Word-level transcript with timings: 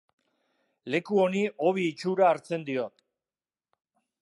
Leku 0.93 1.19
honi 1.25 1.43
hobi 1.67 1.85
itxura 1.91 2.27
hartzen 2.31 2.67
diot. 2.73 3.07